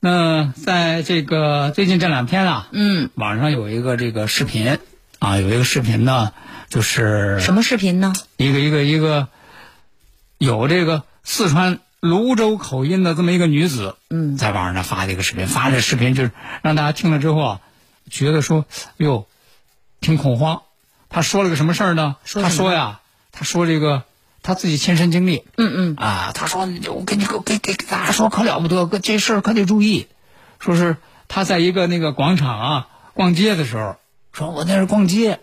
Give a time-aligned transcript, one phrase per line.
[0.00, 4.78] 那在这个最近这两天啊，嗯，网上有一个这个视频
[5.18, 6.32] 啊，有一个视频呢，
[6.68, 8.12] 就是什么视频呢？
[8.36, 9.26] 一个一个一个
[10.38, 16.30] 有这个四川泸州口音的这么一个女子，嗯在网上发的一个视频，发这视频就是
[16.62, 17.60] 让大家听了之后啊，
[18.08, 18.66] 觉得说，
[18.98, 19.26] 哟，
[20.00, 20.62] 挺恐慌。
[21.08, 22.14] 她说了个什么事儿呢？
[22.24, 23.00] 说她说呀，
[23.32, 24.04] 她说这个
[24.42, 30.06] 她自己亲身经历，嗯嗯，啊，他说我跟你给给给给大家说可了不得，可这事儿可得注意。
[30.58, 30.96] 说是
[31.28, 33.96] 他在一个那个广场啊逛街的时候，
[34.32, 35.40] 说我在这儿逛街，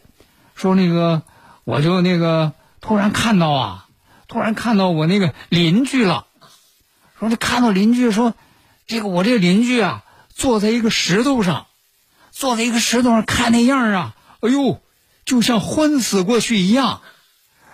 [0.55, 1.21] 说那个
[1.65, 3.85] 我就那个突然看到啊，
[4.27, 6.25] 突然看到我那个邻居了，
[7.19, 8.33] 说这看到邻居说，
[8.87, 11.67] 这个我这个邻居啊坐在一个石头上，
[12.31, 14.81] 坐在一个石头上看那样啊，哎呦，
[15.25, 17.01] 就像昏死过去一样。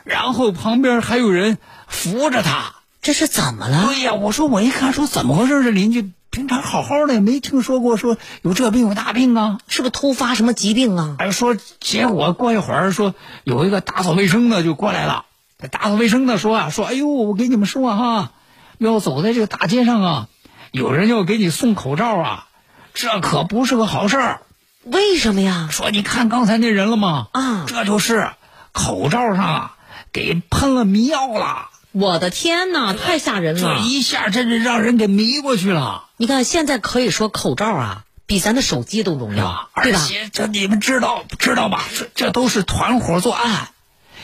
[0.03, 1.57] 然后旁边还有人
[1.87, 2.75] 扶着他。
[3.01, 3.87] 这是怎么了？
[3.87, 5.63] 对呀，我说我一看说怎么回事？
[5.63, 9.57] 这邻居平常好好的，也没听说过说有这病有那病啊。
[9.67, 11.15] 是不是突发什么疾病啊？
[11.17, 15.25] 哎，说结果过一会儿说有一个打扫卫生的就过来了，
[15.71, 18.31] 打扫卫生的说啊说，哎呦，我给你们说哈，
[18.77, 20.27] 要走在这个大街上啊，
[20.71, 22.47] 有人要给你送口罩啊，
[22.93, 24.41] 这可不是个好事儿。
[24.83, 25.69] 为什么呀？
[25.71, 27.29] 说你看刚才那人了吗？
[27.31, 28.29] 啊这就是
[28.71, 29.75] 口罩上啊
[30.11, 31.69] 给喷了迷药了。
[31.91, 33.85] 我的天哪，太吓人了这！
[33.85, 39.69] 一下真是让人给迷过去了，你看现在可以说口罩啊，比咱的手机都重要，啊！
[39.83, 39.99] 对吧？
[39.99, 41.83] 而且这你们知道知道吧？
[41.97, 43.69] 这这都是团伙作案，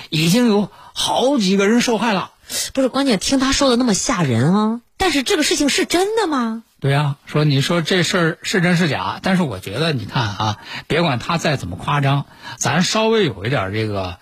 [0.10, 2.32] 已经有好几个人受害了。
[2.74, 4.82] 不是，关键听他说的那么吓人啊！
[4.96, 6.64] 但是这个事情是真的吗？
[6.80, 9.20] 对呀、说你说这事儿是真是假？
[9.22, 12.28] 但是我觉得你看啊，别管他再怎么夸张，
[12.58, 14.20] 咱稍微有一点这个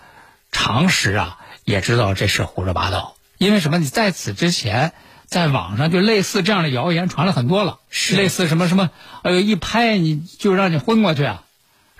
[0.50, 3.16] 常识啊，也知道这是胡说八道。
[3.36, 3.76] 因为什么？
[3.76, 4.92] 你在此之前，
[5.26, 8.88] 在网上就类似这样的谣言传了很多了，是类似什么什么，
[9.22, 11.42] 哎呦一拍你就让你昏过去啊，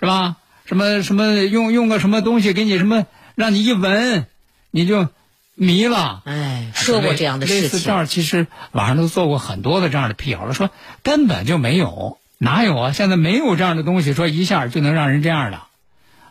[0.01, 0.37] 是吧？
[0.65, 4.27] 什么什么用用个什么东西给你什么，让你一闻
[4.71, 5.09] 你就
[5.55, 6.23] 迷了。
[6.25, 10.71] 哎，说过这样的类事情，似这样，其实网上都做过很多的这样的辟谣了，说
[11.03, 12.93] 根本就没有，哪有啊？
[12.93, 15.61] 现在没有这样的东西，说一下就能让人这样的。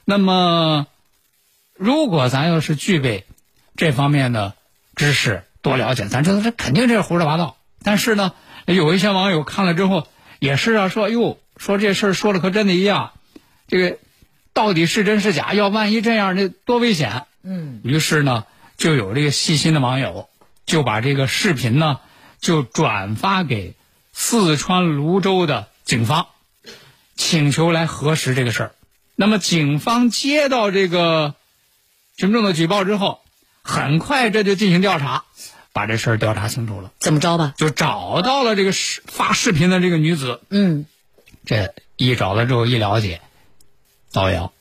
[0.04, 0.88] 那么，
[1.78, 3.26] 如果咱要是具备
[3.76, 4.54] 这方面的
[4.96, 7.58] 知识，多了解，咱知道这肯定这是胡说八道。
[7.84, 8.34] 但是呢，
[8.66, 10.08] 有一些网友看了之后，
[10.40, 13.12] 也是啊，说哟，说这事儿说的和真的一样，
[13.68, 13.98] 这个
[14.54, 15.54] 到底是真是假？
[15.54, 17.24] 要万一这样，这多危险！
[17.44, 18.46] 嗯，于是呢，
[18.78, 20.30] 就有这个细心的网友
[20.66, 22.00] 就把这个视频呢
[22.40, 23.76] 就转发给
[24.14, 26.28] 四川泸州的警方，
[27.16, 28.72] 请求来核实这个事儿。
[29.16, 31.36] 那么警方接到这个
[32.18, 33.20] 群众的举报之后，
[33.62, 35.26] 很快这就进行调查，
[35.74, 37.54] 把这事儿调查清楚了，怎么着吧？
[37.58, 40.40] 就找到了这个视发视频的这个女子。
[40.50, 40.86] 嗯，
[41.46, 43.20] 这一找了之后一了解，
[44.08, 44.54] 造谣，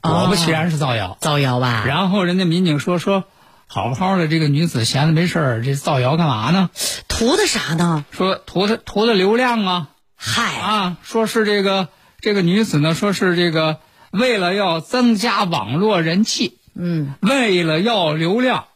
[0.00, 1.18] 果不其然是造谣。
[1.20, 1.84] 造谣吧？
[1.86, 3.24] 然后人家民警说说，
[3.66, 6.70] 好不好的这个女子闲着没事儿，这造谣干嘛呢？
[7.08, 8.06] 图的啥呢？
[8.10, 11.88] 说图的图的流量啊嗨，啊，说是这个
[12.20, 13.80] 这个女子呢，说是这个
[14.10, 18.66] 为了要增加网络人气，嗯，为了要流量，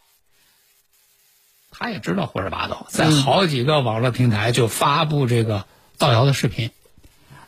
[1.70, 5.66] 他也知道胡说八道，在好几个网络平台就发布这个
[5.96, 6.70] 造谣的视频。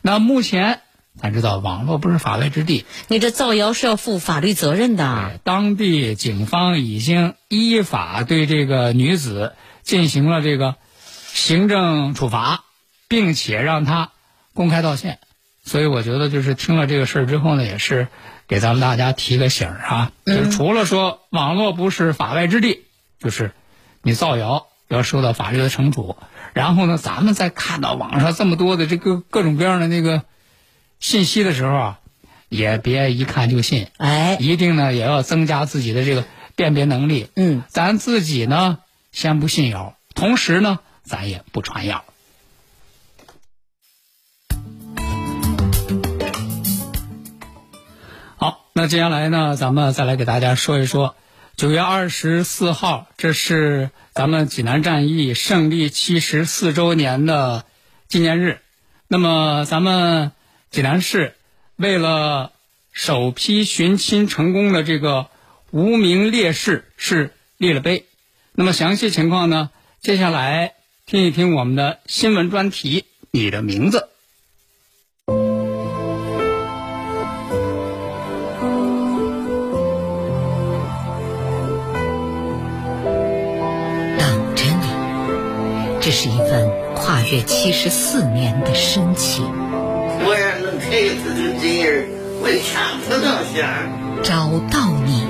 [0.00, 0.80] 那目前
[1.20, 5.40] 咱知道，网络不是法外之地，你这造谣是要负法律责任的。
[5.44, 10.76] 当地警方已经依法对这个女子进行了这个
[11.32, 12.64] 行政处罚，
[13.08, 14.12] 并且让她
[14.54, 15.18] 公开道歉。
[15.68, 18.08] 所以我觉得，就是听了这个事儿之后呢，也是
[18.48, 22.84] 给咱们大家提个醒儿啊，就是除了说网络不是法外之地，
[23.20, 23.52] 就是
[24.02, 26.16] 你造谣要受到法律的惩处，
[26.54, 30.22] 然后呢，咱们在看到网上这么多的这个各种各样的那个
[30.98, 32.00] 信息的时候啊，
[32.48, 36.24] 也别一看就信，哎，一定呢也要增加自己的这个
[36.56, 37.28] 辨别能力。
[37.36, 38.78] 嗯，咱自己呢
[39.12, 42.04] 先不信谣，同时呢咱也不传谣。
[48.78, 51.16] 那接下来呢，咱们再来给大家说一说，
[51.56, 57.64] 九月二十四号，这是咱们济南战役胜利七十四周年的
[58.06, 58.60] 纪念日。
[59.08, 60.30] 那么，咱们
[60.70, 61.34] 济南市
[61.74, 62.52] 为了
[62.92, 65.26] 首批寻亲成功的这个
[65.72, 68.06] 无名烈士是立了碑。
[68.52, 69.70] 那么详细情况呢，
[70.00, 73.00] 接下来听一听我们的新闻专题
[73.32, 74.08] 《你的名字》。
[87.28, 89.44] 跨越七十四年的深情。
[89.44, 92.08] 我要能开一次这真人，
[92.40, 94.22] 我强不到想。
[94.22, 95.26] 找到你，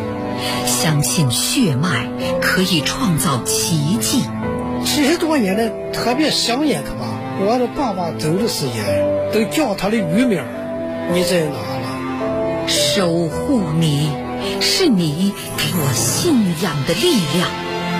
[0.64, 2.06] 相信血脉
[2.40, 4.22] 可以创造奇迹。
[4.84, 7.06] 七十多年来，特别想念他吧。
[7.40, 12.68] 我的爸爸走的时间都叫他的乳名儿，你在哪了？
[12.68, 14.12] 守护你，
[14.60, 17.50] 是你给我信仰的力量。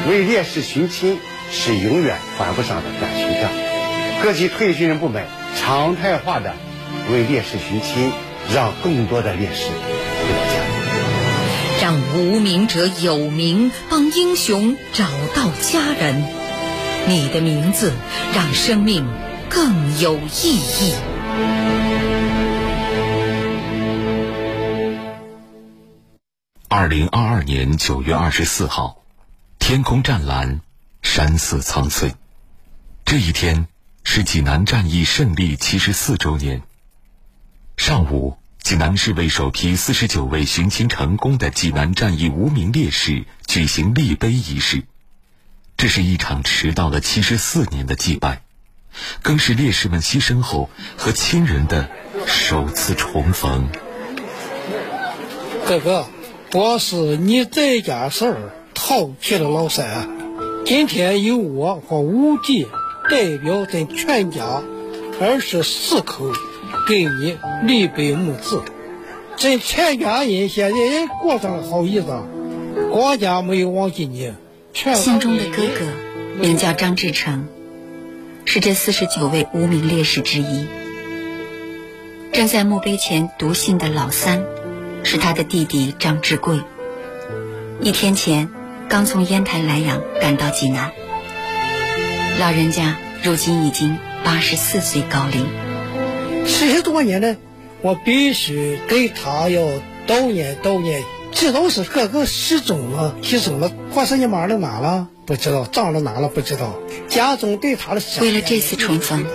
[0.09, 1.19] 为烈士寻亲
[1.51, 3.51] 是永远还不上的感情账。
[4.21, 5.25] 各级退役军人部门
[5.57, 6.55] 常态化的
[7.11, 8.11] 为烈士寻亲，
[8.53, 10.59] 让更多的烈士回到家。
[11.81, 15.07] 让无名者有名，帮英雄找
[15.37, 16.25] 到家人。
[17.07, 17.93] 你的名字
[18.35, 19.07] 让生命
[19.49, 20.95] 更有意义。
[26.69, 29.05] 二零二二年九月二十四号，
[29.61, 30.61] 天空湛蓝，
[31.03, 32.15] 山色苍翠。
[33.05, 33.69] 这一天
[34.11, 36.63] 是济南战役胜利七十四周年。
[37.77, 44.85] 上午，济南市为首批四十九位寻亲成功的济南战役无名烈士举行立碑仪式。
[45.77, 48.41] 这是一场迟到了七十四年的祭拜，
[49.21, 51.91] 更是烈士们牺牲后和亲人的
[52.27, 53.69] 首次重逢。
[55.67, 56.07] 哥哥，
[56.55, 60.09] 我是你这家事儿头皮的老三，
[60.65, 62.67] 今天有我和五弟
[63.11, 64.63] 代表咱全家
[65.21, 66.31] 二十四口
[66.87, 68.61] 给你立碑墓志。
[69.37, 72.23] 咱全家人现在也过上了好日子，
[72.91, 74.33] 国家没有忘记你。
[74.75, 77.47] 全信中的哥哥名叫张志成，
[78.45, 80.67] 是这四十九位无名烈士之一。
[82.33, 84.45] 站在墓碑前读信的老三，
[85.03, 86.61] 是他的弟弟张志贵。
[87.81, 88.49] 一天前
[88.89, 90.93] 刚从烟台莱阳赶到济南，
[92.39, 95.45] 老人家如今已经八十四岁高龄。
[96.47, 97.37] 七十多年了，
[97.83, 99.63] 我必须给他要
[100.07, 101.03] 悼念悼念。
[101.33, 105.09] 这都是哥哥失踪了，失踪了，或是你妈到哪了？
[105.27, 106.29] 不知道，葬了哪了？
[106.29, 106.79] 不知道。
[107.09, 109.27] 家中对他的为了这次重逢，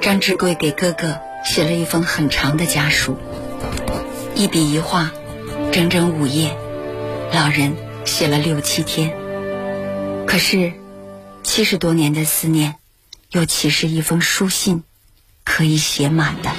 [0.00, 3.16] 张志贵给哥哥写了一封很长的家书，
[4.36, 5.10] 一笔一画，
[5.72, 6.56] 整整五页，
[7.32, 9.12] 老人写了六七天。
[10.26, 10.72] 可是，
[11.46, 12.74] 七十多年的思念，
[13.30, 14.82] 又岂是一封书信
[15.44, 16.50] 可以写满的？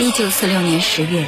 [0.00, 1.26] 一九四六年十月。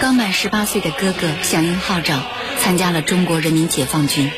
[0.00, 2.22] 刚满十八岁的哥哥响应号召，
[2.58, 4.30] 参加了中国人民解放军。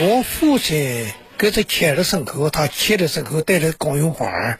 [0.00, 4.58] 我父亲给他开的牲口，他骑的牲口带着高绒花，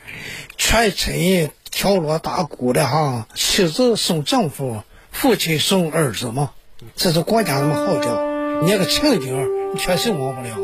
[0.58, 3.28] 全村敲锣打鼓的哈。
[3.34, 6.50] 妻子送丈夫，父亲送儿子嘛，
[6.96, 8.20] 这是国家那么号召，
[8.66, 10.56] 那个情景确实忘不了。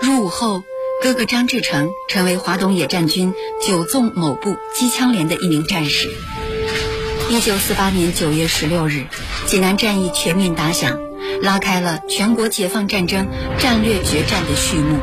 [0.00, 0.62] 入伍后，
[1.02, 3.34] 哥哥张志成成为华东野战军
[3.66, 6.10] 九纵某部机枪连的一名战士。
[7.28, 9.06] 一九四八年九月十六日，
[9.46, 11.00] 济南战役全面打响，
[11.42, 13.26] 拉开了全国解放战争
[13.58, 14.98] 战略决战的序幕。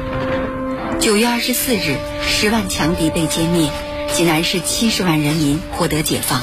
[0.99, 3.69] 九月二十四日，十万强敌被歼灭，
[4.13, 6.41] 济南市七十万人民获得解放。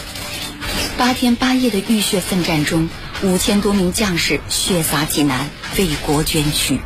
[0.98, 2.90] 八天八夜的浴血奋战中，
[3.22, 6.78] 五千多名将士血洒济南，为国捐躯。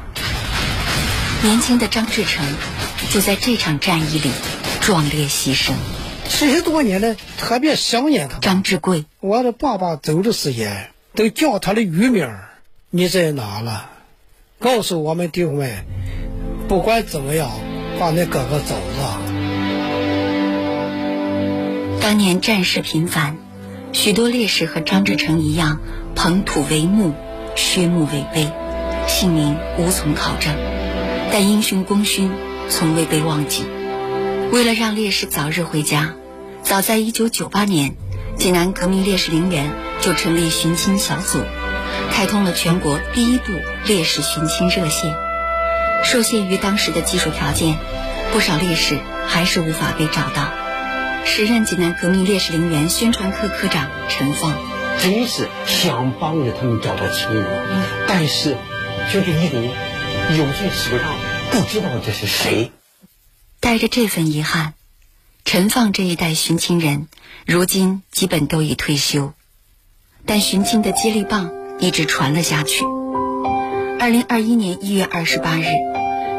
[1.44, 2.44] 年轻的张志成
[3.10, 4.32] 就在这场战役里
[4.80, 5.74] 壮烈牺牲。
[6.28, 8.38] 七十多年了，特别想念他。
[8.40, 12.48] 张志贵，我的爸爸走的时间都叫他的乳名儿，
[12.90, 13.90] 你在哪了？
[14.58, 15.84] 告诉我们弟兄们，
[16.66, 17.48] 不管怎么样，
[18.00, 19.20] 把那哥哥找着。
[22.00, 23.36] 当年战事频繁，
[23.92, 25.80] 许多烈士和张志成一样，
[26.14, 27.14] 捧土为墓，
[27.56, 28.50] 削墓为碑，
[29.06, 30.54] 姓名无从考证。
[31.32, 32.30] 但英雄功勋
[32.68, 33.64] 从未被忘记。
[34.52, 36.14] 为了让烈士早日回家，
[36.62, 37.96] 早在1998年，
[38.38, 41.40] 济南革命烈士陵园就成立寻亲小组，
[42.12, 43.52] 开通了全国第一部
[43.86, 45.14] 烈士寻亲热线。
[46.04, 47.76] 受限于当时的技术条件，
[48.32, 50.52] 不少烈士还是无法被找到。
[51.24, 54.52] 时任济南革命烈士陵园宣传科科长陈放，
[55.00, 57.46] 真是想帮着他们找到亲人，
[58.08, 58.56] 但是
[59.12, 59.62] 就这一种
[60.30, 61.14] 有些手上
[61.50, 62.72] 不知道这是谁。
[63.60, 64.74] 带着这份遗憾，
[65.44, 67.08] 陈放这一代寻亲人
[67.46, 69.32] 如今基本都已退休，
[70.26, 72.84] 但寻亲的接力棒一直传了下去。
[74.00, 75.66] 二零二一年一月二十八日，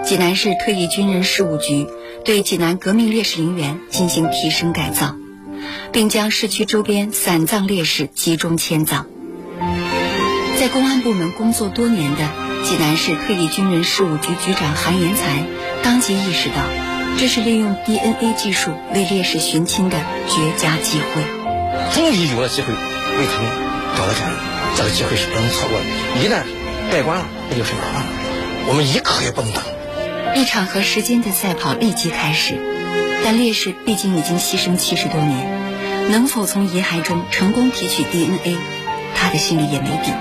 [0.04, 1.88] 济南市退役军人事务局
[2.24, 5.16] 对济南革命烈士陵园进行提升改造，
[5.92, 9.08] 并将市区周边散葬烈士集中迁葬。
[10.60, 12.30] 在公安部门工作多年的
[12.64, 15.44] 济南市退役军人事务局局长韩延才，
[15.84, 16.56] 当即意识到，
[17.18, 21.24] 这是利用 DNA 技术为烈士寻亲的绝佳机会。
[21.94, 23.52] 终于有了机会为他们
[23.98, 24.36] 找到家人，
[24.76, 25.86] 这个机会是不能错过的。
[26.24, 26.44] 一旦
[26.92, 28.08] 盖棺了，那就是麻烦了。
[28.68, 29.62] 我们一刻也不能等。
[30.36, 32.58] 一场和时间的赛跑立即开始，
[33.25, 38.55] 但烈士毕竟已经牺牲七十多年，能否从遗骸中成功提取 DNA，
[39.15, 40.13] 他的心里也没底。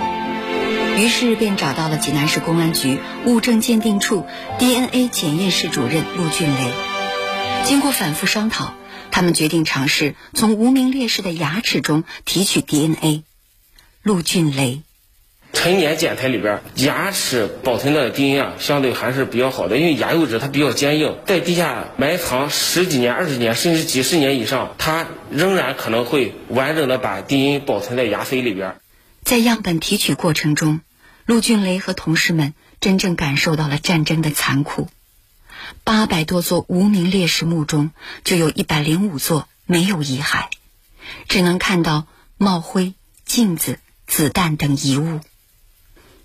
[0.97, 4.25] 于是便找到了济南市公安局物证鉴定处
[4.59, 6.73] DNA 检验室主任陆俊雷。
[7.67, 8.73] 经过反复商讨，
[9.11, 13.25] 他们决定尝试从无名烈士的牙齿中提取 DNA。
[14.03, 14.81] 陆俊雷。
[15.55, 28.77] 陈年检材里边，牙齿保存的 DNA 啊，相对还是比较好的，因为牙釉质它比较坚硬，在地下埋藏十几年、二十年，甚至几十年以上，它仍然可能会完整的把 DNA 保存在牙髓里边。
[29.23, 30.81] 在样本提取过程中，
[31.25, 34.89] 陆俊雷和同事们真正感受到了战争的残酷。
[35.83, 37.91] 八百多座无名烈士墓中，
[38.23, 40.49] 就有一百零五座没有遗骸，
[41.27, 42.07] 只能看到
[42.37, 42.93] 帽徽、
[43.25, 45.21] 镜子、子弹等遗物。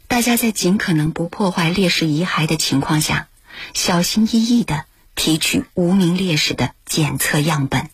[0.10, 3.28] 大家在尽可能不破坏烈士遗骸的情况下，
[3.76, 7.90] 小心翼翼地提取无名烈士的检测样本。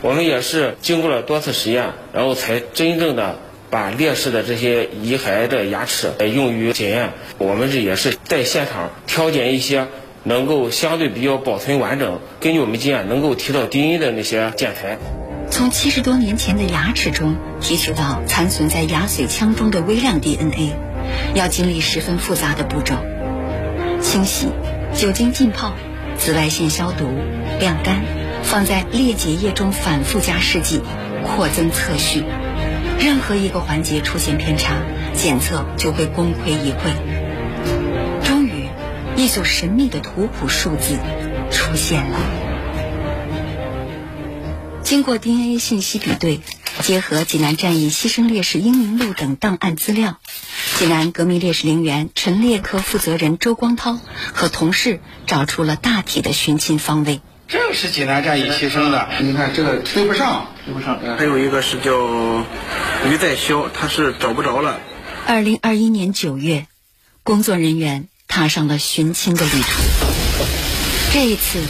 [0.00, 7.12] 我们也是经过了多次实验，然后才真正的把烈士的这些遗骸的牙齿用于检验。
[7.38, 9.88] 我们这也是在现场挑拣一些
[10.22, 14.96] 能够相对比较保存完整，根据我们经验能够提到 DNA 的那些建材。
[15.50, 20.87] 从七十多年前的牙齿中提取到残存在牙髓腔中的微量 DNA。
[21.34, 22.94] 要经历十分复杂的步骤：
[24.00, 24.48] 清洗、
[24.94, 25.74] 酒精浸泡、
[26.16, 27.04] 紫外线消毒、
[27.60, 28.02] 晾干，
[28.42, 30.82] 放在裂解液中反复加试剂，
[31.24, 32.24] 扩增测序。
[32.98, 34.74] 任何一个环节出现偏差，
[35.14, 36.94] 检测就会功亏一篑。
[38.24, 38.68] 终于，
[39.16, 40.96] 一组神秘的图谱数字
[41.50, 42.47] 出现了。
[44.88, 46.40] 经过 DNA 信息比对，
[46.80, 50.18] 结合济南战役牺牲烈士英名录等档案资料。
[50.78, 54.00] 济南革命烈士陵园陈列科负责人周光涛
[54.32, 57.20] 和同事找出了大体的寻亲方位。
[57.48, 60.98] 这是济南战役牺牲的，你看这个对不上，对不上。
[61.18, 61.92] 还有一个是叫
[63.10, 64.80] 于在霄，他是找不着了。
[65.26, 66.66] 二零二一年九月，
[67.22, 69.82] 工作人员踏上了寻亲的旅途。
[71.12, 71.60] 这一次，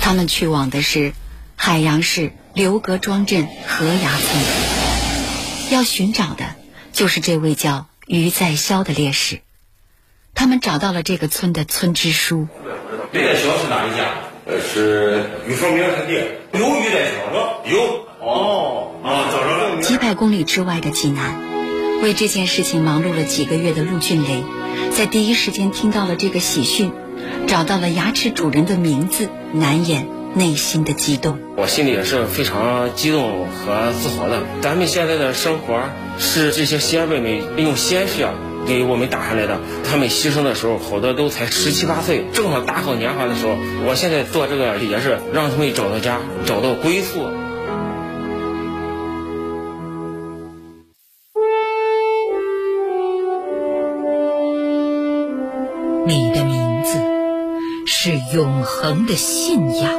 [0.00, 1.12] 他们去往的是
[1.64, 6.56] 海阳市刘格庄镇河崖村，要寻找的
[6.92, 7.86] 就是这位叫。
[8.08, 9.42] 于在霄的烈士，
[10.34, 12.48] 他们找到了这个村的村支书。
[13.12, 14.10] 于在霄是哪一家？
[14.44, 16.40] 呃，是于凤明他爹。
[16.52, 17.60] 有于在霄是吧？
[17.70, 18.06] 有。
[18.20, 19.80] 哦，啊，找着了。
[19.82, 21.40] 几百公里之外的济南，
[22.02, 24.42] 为这件事情忙碌了几个月的陆俊雷，
[24.90, 26.92] 在第一时间听到了这个喜讯，
[27.46, 31.38] 找到了牙齿主人的名字，难掩内心的激动。
[31.56, 34.42] 我心里也是非常激动和自豪的。
[34.60, 35.82] 咱们现在的生活。
[36.18, 38.28] 是这些先辈们用鲜血
[38.66, 39.58] 给我们打下来的。
[39.82, 43.56] 他们牺牲的时候，好多都才十七八岁，正好大好年华的时候。
[43.86, 47.26] 我现在做这个也是让他们找到家，找到归宿。
[56.06, 57.00] 你的名字
[57.86, 59.90] 是永恒的信仰，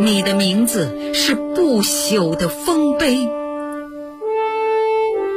[0.00, 3.28] 你的名字是不朽的丰碑。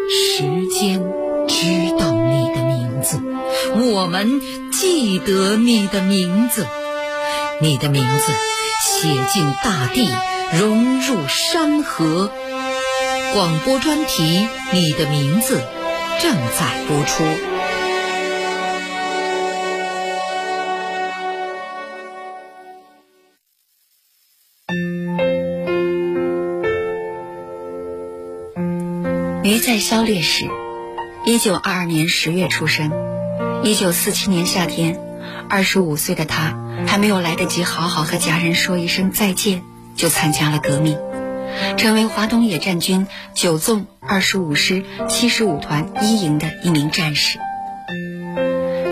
[0.10, 1.04] 时间
[1.48, 3.20] 知道你的名字，
[3.92, 6.66] 我们记得你的名字，
[7.62, 8.32] 你的名字
[8.84, 10.10] 写进大地，
[10.60, 12.30] 融入山河。
[13.34, 14.24] 广播专题
[14.72, 15.58] 《你的名字》
[16.22, 17.24] 正在播出。
[29.50, 30.48] 于在霄烈士，
[31.26, 32.92] 一九二二年十月出生。
[33.64, 35.00] 一九四七年夏天，
[35.50, 39.64] 二十五岁的他还没有来得及好好和家人说一声再见，
[39.96, 41.00] 就参加了革命，
[41.78, 47.40] 成为华东野战军九纵二十五师七十五团一营的一名战士。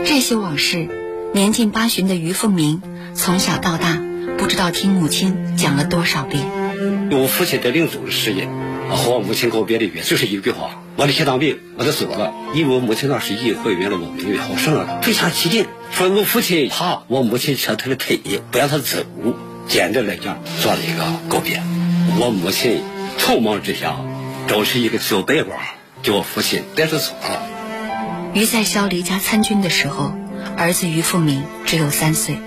[0.08, 0.90] 这些往事，
[1.36, 2.82] 年近八旬的于凤鸣
[3.14, 4.02] 从小到大
[4.40, 6.48] 不知道听母亲讲了多少遍。
[7.12, 8.50] 我父亲带领组织事业。
[8.90, 12.34] 和我母亲告别离别，就是一句话：我的心脏病，我得走了。
[12.54, 15.66] 因为我母亲那时已经怀孕了，我命运好生了，非常起劲。
[15.92, 18.20] 说我父亲怕我母亲扯他的腿，
[18.52, 19.06] 不让他走，
[19.68, 21.62] 简单来讲做了一个告别。
[22.20, 22.82] 我母亲
[23.18, 23.98] 匆忙之下
[24.48, 25.56] 找出一个小白瓜，
[26.02, 27.48] 叫我父亲带着走了。
[28.34, 30.14] 于在霄离家参军的时候，
[30.58, 32.38] 儿子于凤鸣只有三岁。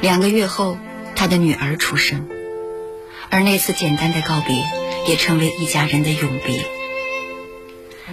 [0.00, 0.78] 两个月后，
[1.16, 2.28] 他的女儿出生，
[3.30, 4.56] 而那次简单的告别。
[5.08, 6.66] 也成为一家人的永别。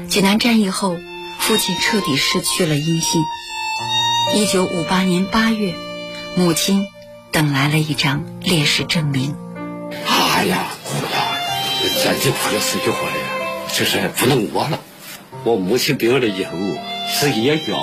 [0.07, 0.97] 济南战役后，
[1.39, 3.21] 父亲彻底失去了音信。
[4.33, 5.75] 一九五八年八月，
[6.35, 6.87] 母亲
[7.31, 9.35] 等来了一张烈士证明。
[10.07, 11.37] 哎呀，哭呀！
[12.03, 13.17] 咱就哭了四句话呀，
[13.73, 14.79] 就是不能我了。
[15.43, 16.51] 我母亲病了以后，
[17.19, 17.77] 自己也讲，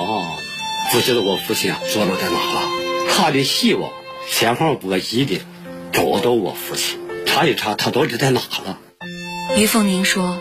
[0.91, 2.69] 不知道我父亲坐落在哪了。
[3.11, 3.91] 他的希望
[4.31, 5.41] 千方百计的
[5.93, 8.79] 找到我父亲，查一查他到底在哪了。
[9.55, 10.41] 于凤鸣说：“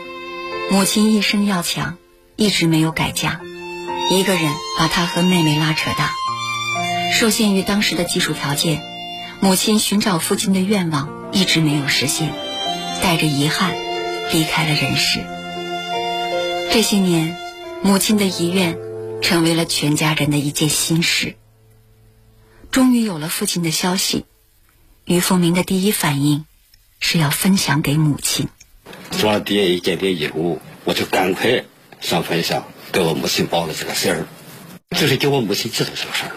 [0.72, 1.98] 母亲一生要强，
[2.38, 3.42] 一直没有改嫁，
[4.10, 6.14] 一个人把她和妹妹拉扯大。
[7.14, 8.82] 受限于当时的技术条件，
[9.42, 12.32] 母亲寻找父亲的愿望一直没有实现，
[13.04, 13.76] 带着遗憾
[14.32, 15.20] 离开了人世。
[16.72, 17.38] 这些年，
[17.84, 18.78] 母亲的遗愿
[19.22, 21.36] 成为了全家人的一件心事。
[22.72, 24.26] 终于有了父亲的消息，
[25.04, 26.46] 于凤鸣的第一反应
[27.02, 28.48] 是要分享给母亲。”
[29.22, 31.64] 装了第一件的以后，我就赶快
[32.00, 34.28] 上分享，给我母亲报了这个事儿，
[35.00, 36.32] 就是叫我母亲知道这个事儿。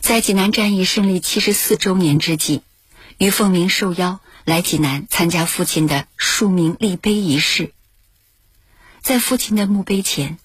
[0.00, 2.62] 在济南战役胜利七十四周年之际，
[3.18, 7.72] 于凤鸣受邀来济南参加父亲的庶民立碑仪式。
[9.00, 10.36] 在父亲的墓碑前，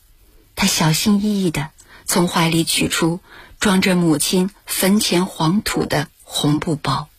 [0.56, 1.71] 他小心翼翼地
[2.06, 3.19] 从怀里取出
[3.60, 7.10] 装着母亲坟前黄土的红布包，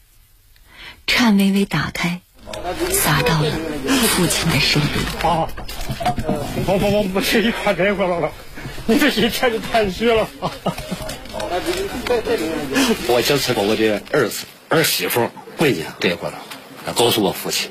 [1.09, 2.21] 颤巍巍打开。
[2.91, 3.51] 洒到了
[4.09, 5.31] 父亲的身边。
[5.31, 5.49] 啊！
[6.67, 8.33] 我我我不是一块来了，
[8.87, 10.29] 你这一天就太虚了。
[13.09, 16.39] 我这次把我的儿子、儿媳妇、闺女带过来，
[16.95, 17.71] 告诉我父亲，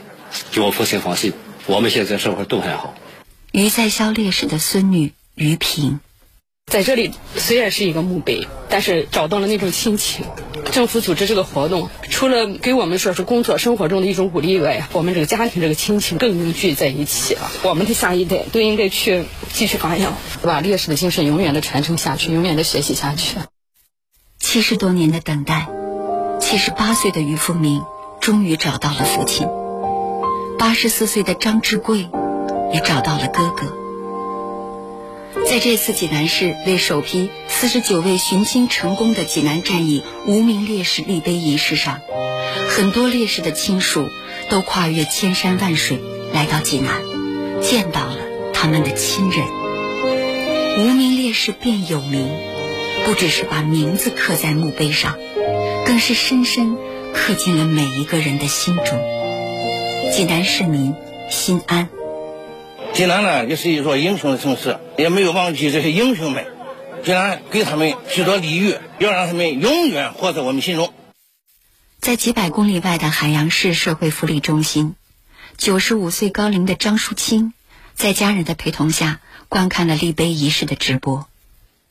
[0.52, 1.34] 叫我父亲放心，
[1.65, 2.94] 我们现在生活都很好。
[3.52, 6.00] 于在霄烈士的孙女于萍。
[6.72, 10.26] 在这里虽然是一个墓碑，但是找到了那种亲情。
[10.72, 11.89] 政府组织这个活动，
[12.20, 17.50] 除了给我们说是工作生活中的一种鼓励以外，我们这个家庭这个亲情更凝聚在一起了。
[17.64, 23.38] 我们的下一代都应该去继续发扬，把烈士的精神永远的传承下去，永远的学习下去。
[24.38, 25.70] 七十多年的等待，
[26.42, 27.84] 七十八岁的于富明
[28.20, 29.48] 终于找到了父亲，
[30.58, 32.10] 八十四岁的张志贵
[32.74, 33.79] 也找到了哥哥。
[35.48, 42.02] 在这次济南市为首批四十九位寻亲成功的济南战役无名烈士立碑仪式上，
[42.70, 44.08] 很多烈士的亲属
[44.50, 46.00] 都跨越千山万水
[46.34, 47.02] 来到济南，
[47.62, 48.18] 见到了
[48.54, 49.46] 他们的亲人。
[50.80, 52.28] 无名烈士变有名，
[53.06, 55.18] 不只是把名字刻在墓碑上，
[55.86, 56.78] 更是深深
[57.13, 59.00] 刻进了每一个人的心中。
[60.12, 60.96] 济南市民
[61.30, 61.89] 心安。
[62.93, 66.45] 济南呢，也是一座英雄的城市，也没有忘记这些英雄们。
[67.04, 70.93] 济南给他们许多礼遇，要让他们永远活在我们心中。
[71.99, 74.95] 在几百公里外的海洋市社会福利中心，
[75.58, 77.54] 九十五岁高龄的张淑清，
[77.93, 81.28] 在家人的陪同下观看了立碑仪式的直播。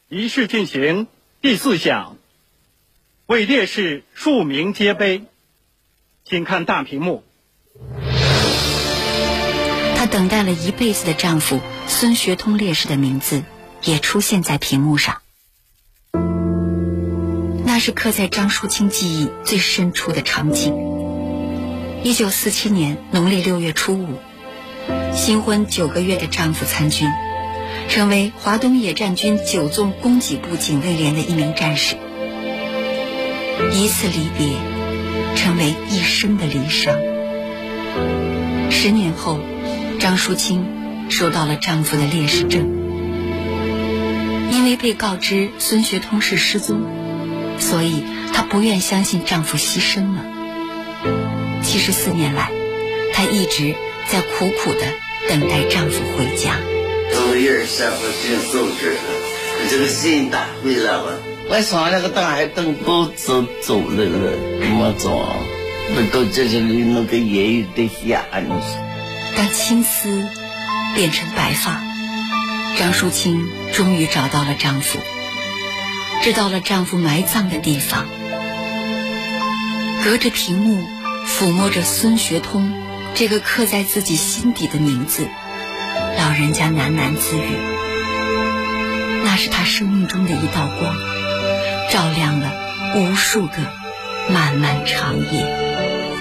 [0.09, 1.07] 仪式进行
[1.41, 2.17] 第四项，
[3.27, 5.25] 为烈士署名揭碑，
[6.25, 7.23] 请看大屏幕。
[9.99, 11.59] 她等待了一辈子的丈夫
[11.89, 13.43] 孙学通烈士的名字
[13.83, 15.17] 也出现在屏幕上。
[17.65, 20.73] 那是刻在张淑清记忆最深处的场景。
[22.05, 24.21] 一九四七年农历六月初五，
[25.17, 27.09] 新婚九个月的丈夫参军，
[27.89, 31.97] 成为华东野战军九纵供给部警卫连的一名战士。
[33.73, 34.47] 一次离别，
[35.35, 36.95] 成为一生的离伤。
[38.71, 39.41] 十年后。
[39.99, 42.69] 张淑清收到了丈夫的烈士证，
[44.53, 46.83] 因为被告知孙学通是失踪，
[47.59, 50.25] 所以她不愿相信丈夫牺牲了。
[51.65, 52.53] 七十四年来，
[53.13, 53.75] 她一直
[54.07, 54.81] 在苦苦的
[55.29, 56.57] 等待丈夫回家。
[57.13, 61.19] 都有人生活挺素质的，这个心打回来了。
[61.51, 65.25] 我上那个当还等不走走了了，没走，
[65.95, 68.88] 不到这些里那个也有点吓你说。
[69.39, 70.29] 当青丝
[70.97, 71.81] 变成白发，
[72.77, 74.99] 张淑清终于找到了丈夫，
[76.25, 78.07] 知道了丈夫埋葬的地方。
[80.03, 80.85] 隔着屏幕，
[81.25, 82.83] 抚摸着孙学通
[83.15, 85.29] 这个刻在自己心底的名字，
[86.19, 87.59] 老人家喃喃自语
[89.23, 90.97] ：“那是他生命中的一道光，
[91.93, 92.53] 照亮了
[92.97, 93.59] 无数个
[94.31, 95.57] 漫漫长夜。”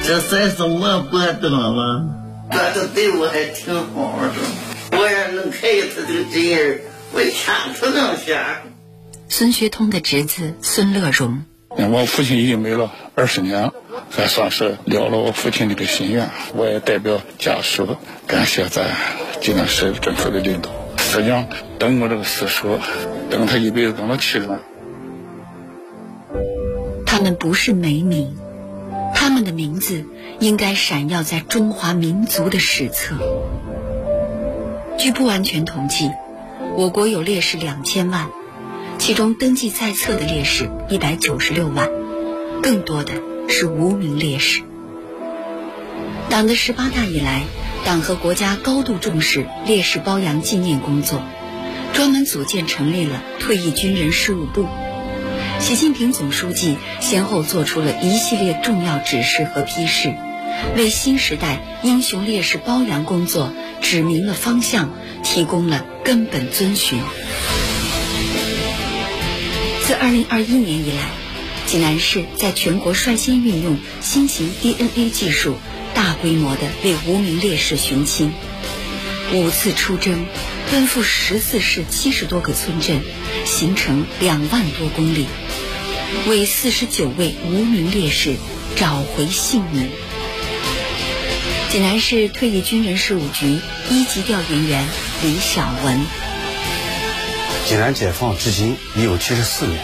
[0.06, 2.06] 这算是我过的了
[2.49, 2.57] 吗？
[2.57, 6.81] 他都对我还挺好的，我要能看见他这个真人，
[7.13, 8.62] 我抢他两下。
[9.29, 11.43] 孙学通的侄子孙乐荣。
[11.69, 13.71] 我父亲已经没了二十年，
[14.10, 16.29] 还算是了了我父亲这个心愿。
[16.55, 18.86] 我也代表家属感谢咱
[19.41, 20.71] 济南市政府的领导。
[20.97, 22.79] 实际上，等我这个四叔，
[23.29, 24.47] 等他一辈子等到七十。
[27.05, 28.36] 他们不是没名，
[29.13, 30.06] 他们的名字
[30.39, 33.15] 应该闪耀在中华民族的史册。
[34.98, 36.12] 据不完全统计，
[36.76, 38.30] 我国有烈士两千万。
[38.98, 41.88] 其中登记在册的烈士一百九十六万，
[42.63, 43.13] 更多的
[43.48, 44.63] 是无名烈士。
[46.30, 47.43] 党的十八大以来，
[47.86, 51.22] 党和国家高度重视烈士褒扬纪念工作，
[51.93, 54.65] 专门组建成立了退役军人事务部。
[55.60, 60.13] 习近平总书记先后作出了一系列重要指示和批示，
[60.76, 64.93] 为新时代英雄烈士褒扬工作指明了方向，
[65.24, 67.00] 提供了根本遵循。
[69.86, 71.10] 自二零二一年以来，
[71.65, 75.58] 济南市在全国率先运用新型 DNA 技术，
[75.93, 78.32] 大规模的为无名烈士寻亲。
[79.34, 80.26] 五次出征，
[80.69, 83.01] 奔赴十四市七十多个村镇，
[83.45, 85.25] 行程两万多公里，
[86.27, 88.36] 为四十九位无名烈士
[88.75, 89.89] 找回姓名。
[91.69, 94.86] 济南市退役军人事务局一级调研员
[95.23, 96.06] 李小文。
[97.65, 99.80] 济南解放至今已有七十四年，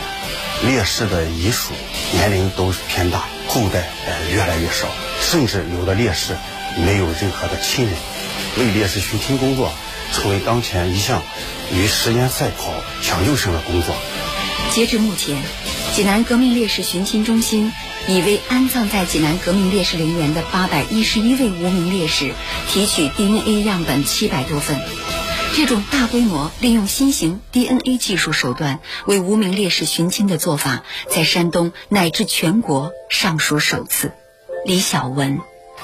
[0.65, 1.71] 烈士的遗属
[2.11, 4.87] 年龄都偏大，后代呃越来越少，
[5.21, 6.35] 甚至有的烈士
[6.77, 7.93] 没有任何的亲人，
[8.57, 9.71] 为烈士寻亲工作
[10.11, 11.21] 成为当前一项
[11.73, 13.95] 与时间赛跑、抢救性的工作。
[14.71, 15.41] 截至目前，
[15.95, 17.71] 济南革命烈士寻亲中心
[18.07, 22.33] 已为安葬在济南革命烈士陵园的八百一十一位无名烈士
[22.69, 24.79] 提取 DNA 样本七百多份。
[25.55, 34.13] 这种大规模利用新型 DNA 技术手段为无名烈士寻亲的做法，在山东乃至全国尚属首次。
[34.65, 35.39] 李小文，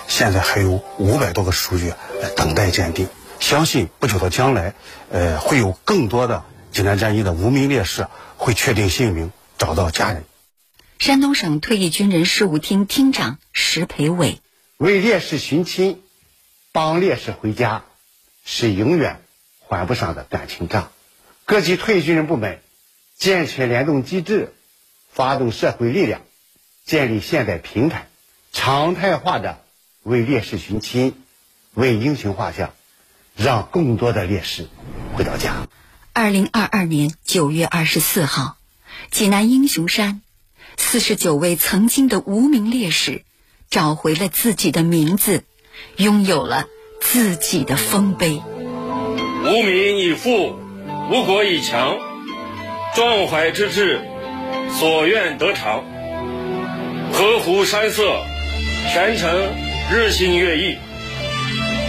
[0.09, 1.93] 现在还有五百多个数据
[2.35, 3.07] 等待鉴定，
[3.39, 4.73] 相信不久的将来，
[5.09, 10.25] 呃，会有更多的济南战役的无名烈士会确定姓名，找到家人。
[10.97, 14.41] 山东省退役军人事务厅厅长石培伟，
[14.77, 16.01] 为烈士寻亲，
[16.71, 17.83] 帮烈士回家，
[18.43, 19.21] 是永远。
[19.69, 20.91] 还不上的感情账，
[21.45, 22.59] 各级退役军人部门
[23.15, 24.55] 健全联动机制，
[25.13, 26.21] 发动社会力量，
[26.85, 28.07] 建立现代平台，
[28.51, 29.59] 常态化的
[30.03, 31.13] 为烈士寻亲，
[31.73, 32.73] 为英雄画像，
[33.35, 34.67] 让更多的烈士
[35.13, 35.67] 回到家。
[36.13, 38.57] 二零二二年九月二十四号，
[39.11, 40.21] 济南英雄山，
[40.77, 43.23] 四十九位曾经的无名烈士
[43.69, 45.43] 找回了自己的名字，
[45.97, 46.65] 拥有了
[47.01, 48.41] 自己的丰碑。
[49.43, 50.55] 无名以富，
[51.11, 51.97] 无国以强，
[52.95, 54.01] 壮怀之志，
[54.79, 55.83] 所愿得偿。
[57.11, 58.23] 河湖山色，
[58.93, 59.29] 全程
[59.91, 60.77] 日新月异。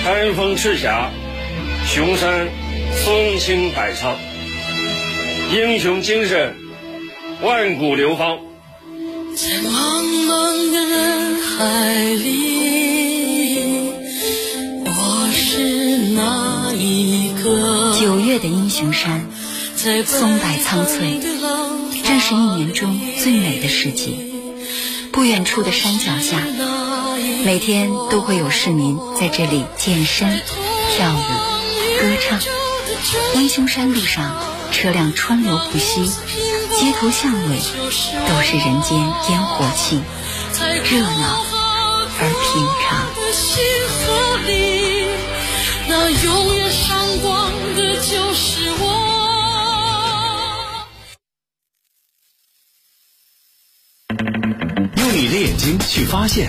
[0.02, 1.10] 丹峰赤霞，
[1.86, 2.48] 雄山
[3.04, 4.16] 松青百苍。
[5.54, 6.54] 英雄精神，
[7.42, 8.38] 万古流芳。
[9.36, 13.90] 在茫茫的人海里，
[14.86, 17.98] 我是哪一个？
[18.00, 19.26] 九月的英雄山，
[19.76, 21.20] 松柏苍翠，
[22.02, 24.12] 正是一年中最美的时节。
[25.12, 26.38] 不远处的山脚下，
[27.44, 30.40] 每天都会有市民在这里健身、
[30.96, 31.18] 跳舞、
[32.00, 32.38] 歌唱。
[33.34, 34.36] 英雄山路上，
[34.72, 37.58] 车辆川流不息，街头巷尾
[38.28, 38.98] 都是人间
[39.30, 40.00] 烟火气，
[40.90, 41.44] 热闹
[42.18, 43.00] 而平常。
[56.10, 56.48] 发现，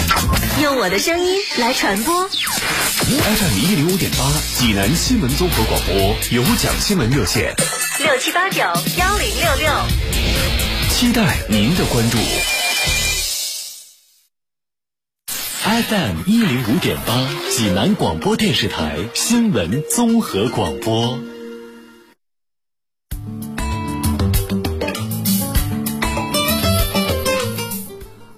[0.60, 2.28] 用我的声音来传播。
[2.28, 7.54] FM 一零五点八，济南新闻综合广播有奖新闻热线，
[8.00, 8.62] 六七八九
[8.98, 9.72] 幺零六六，
[10.90, 12.18] 期待您的关注。
[15.64, 21.20] FM 一零五点八，济南广播电视台新闻综合广播。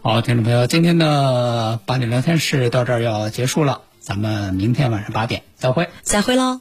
[0.05, 6.59] 好，听众朋友，今天的八点聊天室到这儿要结束了，咱们明天晚上八点再会，再会喽。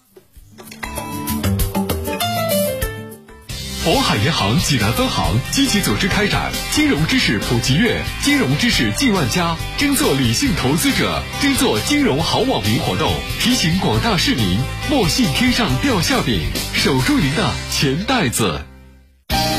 [3.85, 14.57] 渤海银行济南分行积极组织开展金融知识普及月、金融知识进万家、争做理性投资者、争做金融好网民活动，提醒广大市民
[14.88, 16.40] 莫信天上掉馅饼，
[16.74, 18.61] 守住您的钱袋子。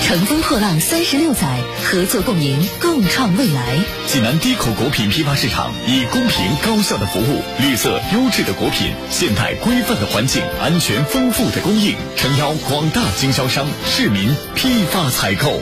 [0.04, 3.80] 乘风破浪三十六载，合作共赢，共创未来。
[4.06, 15.62] 济南低口果品批发市场以公平高效的服务、绿色优质的果品、现代规范的环境、安全丰富的供应，诚邀广大经销商、市民批发采购。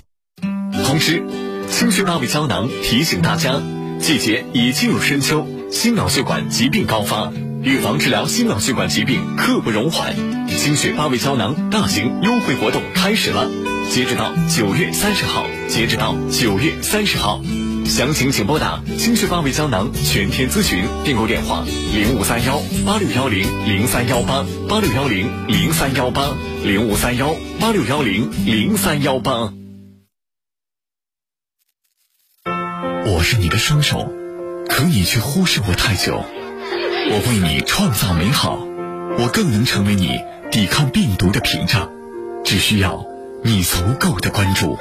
[0.91, 1.23] 同时，
[1.69, 3.61] 清血八味胶囊提醒大家，
[4.01, 7.31] 季节已进入深秋，心脑血管疾病高发，
[7.63, 10.13] 预防治疗心脑血管疾病刻不容缓。
[10.49, 13.49] 清血八味胶囊大型优惠活动开始了，
[13.89, 17.41] 截止到九月三十号，截止到九月三十号，
[17.85, 21.63] 详情请拨打清血八味胶囊全天咨询订购电话
[21.95, 26.31] 零五三幺八六幺零零三幺八八六幺零零三幺八
[26.65, 29.53] 零五三幺八六幺零零三幺八。
[33.13, 34.09] 我是你的双手，
[34.69, 36.23] 可你却忽视我太久。
[37.11, 38.65] 我为你创造美好，
[39.19, 40.17] 我更能成为你
[40.49, 41.91] 抵抗病毒的屏障。
[42.45, 43.05] 只需要
[43.43, 44.79] 你足够的关注。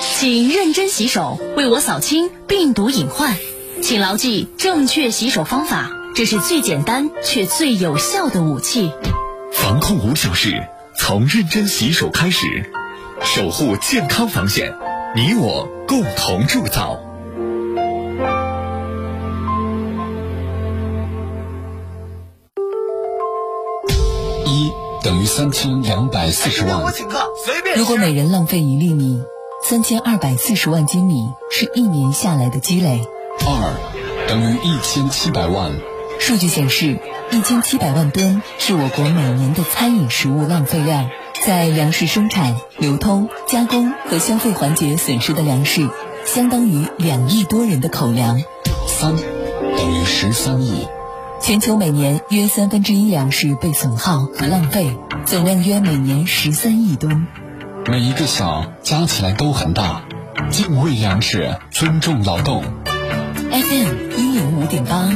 [0.00, 3.36] 请认真洗手，为我扫清病毒隐患。
[3.82, 8.90] 请牢记正确洗手方法，这是最简单却最有效的武器。
[9.52, 12.72] 防控无小事，从认真洗手开始，
[13.22, 14.74] 守护健康防线，
[15.14, 17.04] 你我共同铸造。
[25.08, 26.84] 等于三千两百四十万。
[27.74, 29.22] 如果每人浪费一粒米，
[29.64, 31.14] 三千二百四十万斤米
[31.50, 33.00] 是一年下来的积累。
[33.40, 35.72] 二等于一千七百万。
[36.20, 36.98] 数据显示，
[37.30, 41.08] 一千七百万吨是我国每年的餐饮食物浪费量。
[41.46, 45.88] 在粮食生产、流通、加工和消费环节损失的粮食，
[46.26, 48.42] 相当于两亿多人的口粮。
[48.86, 50.86] 三等于十三亿。
[51.40, 57.26] 全球每年约三分之一粮食被损耗和浪费，总量约每年十三亿吨。
[57.86, 60.02] 每一个小加起来都很大。
[60.50, 62.62] 敬畏粮食，尊重劳动。
[63.50, 65.10] FM 一零五点八，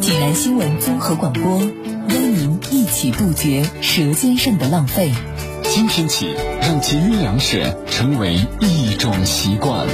[0.00, 5.12] 济南新闻综合广播，邀您一起杜绝舌尖上的浪费。
[5.62, 9.86] 今天起，让节约粮食成为一种习惯。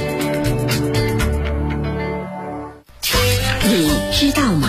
[3.71, 4.68] 你知道吗？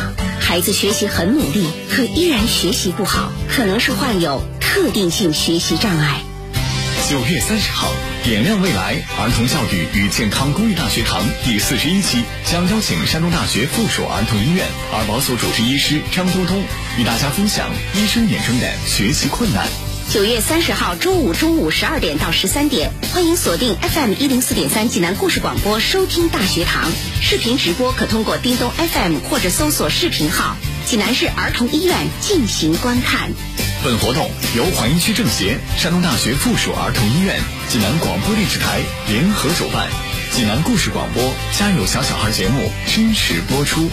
[0.50, 6.22] 孩子学习很努力，可依然学习不好，可能是患有特定性学习障碍。
[7.08, 7.86] 九月三十号，
[8.24, 16.60] 点亮未来儿童教育与健康公益大学堂第四十一期将邀请山东大学附属儿童医院儿保所主治医师张东东
[16.98, 19.68] 与大家分享医生眼中的学习困难。
[20.12, 26.90] 九月三十号周五中午十二点到十三点，欢迎锁定 FM 一零四点三济南故事广播收听大学堂
[27.22, 33.30] 视频直播，可通过叮咚 FM 或者搜索视频号“济南市儿童医院”进行观看。
[33.84, 39.86] 本活动由环医区政协、山东大学附属儿童医院、济南广播电视台联合主办，
[40.32, 41.22] 济南故事广播
[41.56, 43.88] 《家有小小孩》节目支持播出。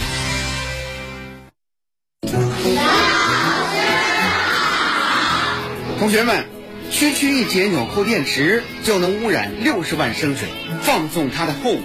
[5.98, 6.46] 同学们，
[6.92, 10.46] 区区一节纽扣电池就能污染六十万升水，
[10.82, 11.80] 放纵它的后果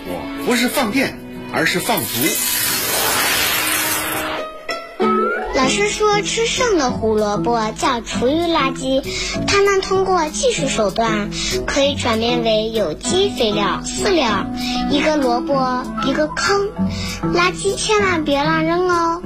[0.46, 1.18] 不是放电，
[1.52, 2.06] 而是放毒。
[5.56, 9.04] 老师说，吃剩的胡萝卜叫厨余垃圾，
[9.48, 11.32] 它们通过技术手段
[11.66, 14.46] 可以转变为有机肥料、饲料，
[14.92, 16.70] 一个萝卜一个坑，
[17.34, 19.24] 垃圾千万别乱扔哦。